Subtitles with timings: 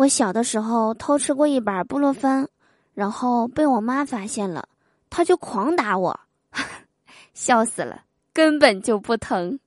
[0.00, 2.48] 我小的时候偷吃过一板布洛芬，
[2.94, 4.66] 然后被我妈发现了，
[5.10, 6.18] 她就狂打我，
[7.34, 9.58] 笑死了，根本就不疼。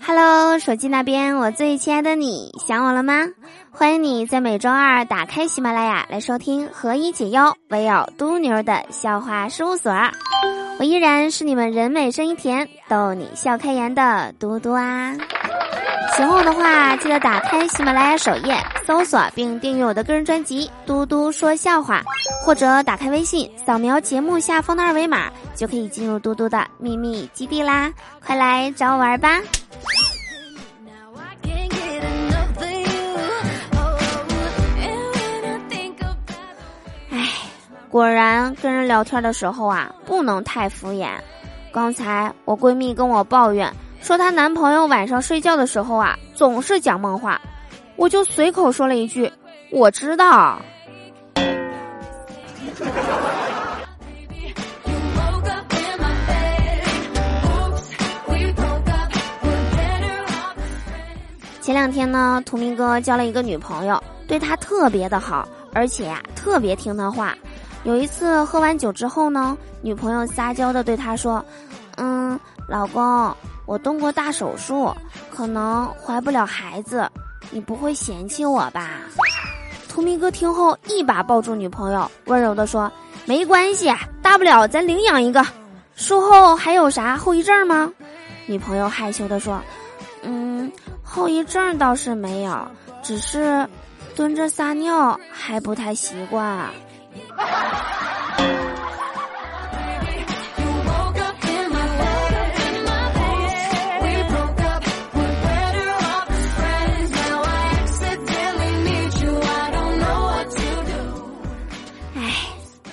[0.00, 3.26] Hello，手机那边，我最亲爱的你，想我了吗？
[3.78, 9.92] 欢迎你在每周二打开喜马拉雅来收听何以解忧，唯有嘟妞的笑话事务所。
[10.80, 15.14] 我依然是你们人美声音甜、逗你笑开颜的嘟嘟啊！
[16.16, 22.00] 喜欢我的话，记得打开喜马拉雅首页搜索并订阅我的个人专辑《嘟嘟说笑话》，
[22.44, 27.92] 或者打开微信扫描节目下方的二维码，就可以进入嘟嘟的秘密基地啦！
[28.26, 29.38] 快来找我玩吧！
[37.90, 41.08] 果然，跟人聊天的时候啊，不能太敷衍。
[41.72, 43.72] 刚才我闺蜜跟我抱怨
[44.02, 47.40] 说，她男朋友晚上睡觉的时候啊，总是讲梦话。
[47.96, 49.32] 我就随口说了一句
[49.72, 50.60] ：“我知道。”
[61.60, 67.34] 前两天呢，图明哥交了一个女朋友，对他特别的好，而且呀，特别听他话。
[67.84, 71.42] 有一次喝完酒之后呢，女朋友撒娇的对他说
[71.96, 72.38] ：“嗯，
[72.68, 73.34] 老公，
[73.66, 74.94] 我动过大手术，
[75.30, 77.08] 可能怀不了孩子，
[77.50, 78.90] 你不会嫌弃我吧？”
[79.88, 82.90] 图明哥听后一把抱住女朋友，温柔的说
[83.24, 83.90] ：“没关系，
[84.22, 85.44] 大不了咱领养一个，
[85.94, 87.90] 术后还有啥后遗症吗？”
[88.46, 89.60] 女朋友害羞的说
[90.22, 90.70] ：“嗯，
[91.02, 92.68] 后遗症倒是没有，
[93.02, 93.66] 只是
[94.14, 96.68] 蹲着撒尿还不太习惯。”，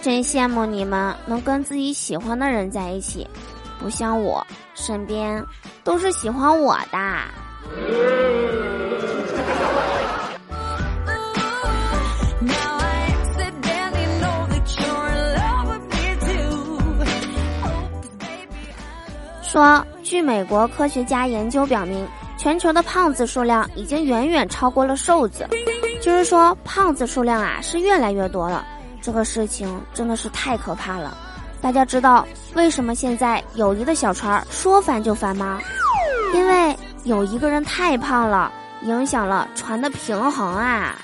[0.01, 3.27] 真羡慕你们能跟自己喜欢的人在一起，
[3.79, 5.43] 不像我身边
[5.83, 8.14] 都是喜欢我的。
[19.45, 25.47] 说，据美国科学家研究表明，全球的胖子数量已经远远超过了瘦子，
[26.01, 28.65] 就是说胖子数量啊是越来越多了。
[29.01, 31.15] 这个事情真的是太可怕了。
[31.61, 35.61] 大家知道为什么现在友谊的小船说翻就翻吗？
[36.33, 38.51] 因为有一个人太胖了，
[38.81, 40.95] 影响了船的平衡啊。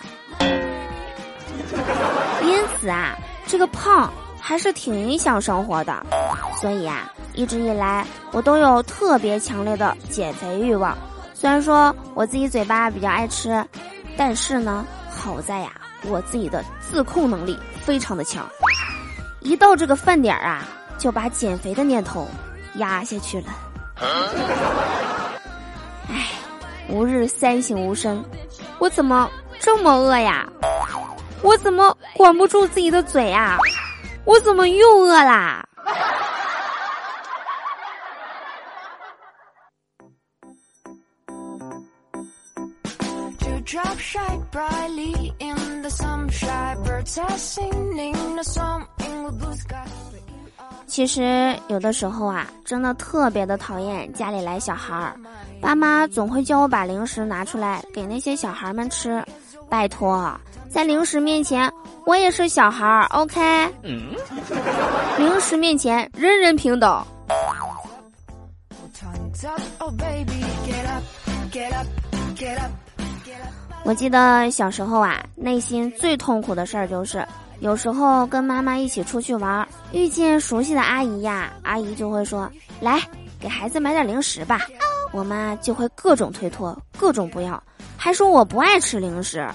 [2.43, 3.15] 因此啊，
[3.45, 6.03] 这个胖还是挺影响生活的。
[6.59, 7.13] 所以啊。
[7.33, 10.97] 一直以来，我都有特别强烈的减肥欲望。
[11.33, 13.65] 虽然说我自己嘴巴比较爱吃，
[14.17, 15.71] 但是呢，好在呀，
[16.07, 18.47] 我自己的自控能力非常的强。
[19.39, 22.27] 一到这个饭点儿啊，就把减肥的念头
[22.75, 23.47] 压下去了。
[26.09, 26.27] 唉，
[26.89, 28.23] 吾日三省吾身，
[28.77, 30.47] 我怎么这么饿呀？
[31.41, 33.57] 我怎么管不住自己的嘴啊？
[34.25, 35.65] 我怎么又饿啦？
[50.87, 55.15] 其实有的时候啊，真的特别的讨厌家里来小孩儿，
[55.61, 59.23] 爸妈总会叫我把零食拿出来给那些小孩们吃。
[59.69, 60.29] 拜托，
[60.69, 61.71] 在零食面前，
[62.05, 63.39] 我也是小孩儿，OK？
[65.17, 67.01] 零食面前，人人平等。
[73.83, 77.25] 我记得小时候啊，内心最痛苦的事儿就是，
[77.59, 82.49] 有时候跟妈妈一起出去玩，遇见熟悉的阿姨呀，阿姨就会说
[82.79, 83.01] ：“来，
[83.39, 84.61] 给孩子买点零食吧。”
[85.11, 87.61] 我妈就会各种推脱，各种不要，
[87.97, 89.45] 还说我不爱吃零食。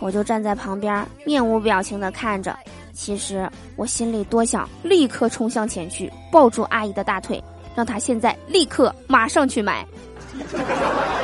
[0.00, 2.54] 我就站在旁边，面无表情的看着。
[2.92, 7.42] 其实我心里多想立刻冲向前去，抱住阿姨的大腿，
[7.74, 9.86] 让她现在立刻马上去买。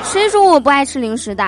[0.04, 1.44] 谁说我不爱吃零食的？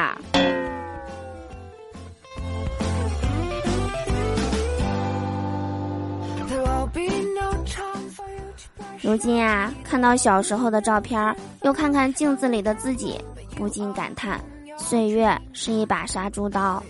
[9.00, 13.20] 如今啊，看到小时候的照片，又看看镜子里的自己，
[13.56, 14.40] 不禁感叹：
[14.76, 16.80] 岁月是一把杀猪刀。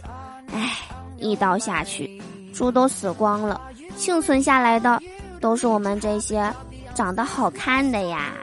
[0.52, 0.76] 唉，
[1.16, 2.22] 一刀下去，
[2.52, 3.58] 猪都死光了，
[3.96, 5.00] 幸存下来的
[5.40, 6.52] 都是我们这些
[6.94, 8.34] 长得好看的呀。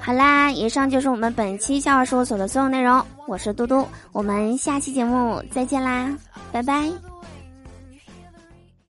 [0.00, 3.04] 好啦，以上就是我们本期笑话事务所的所有内容。
[3.26, 6.16] 我是嘟嘟，我们下期节目再见啦，
[6.50, 7.07] 拜拜。